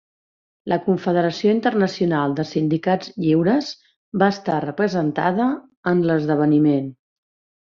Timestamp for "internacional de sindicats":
1.55-3.11